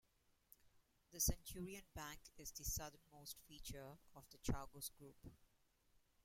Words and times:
The 1.11 1.19
Centurion 1.19 1.83
Bank 1.93 2.21
is 2.35 2.49
the 2.51 2.63
southernmost 2.63 3.37
feature 3.47 3.99
of 4.15 4.23
the 4.31 4.39
Chagos 4.39 4.89
group. 4.97 5.29